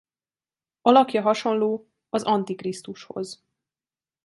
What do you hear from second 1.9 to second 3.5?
az Antikrisztushoz.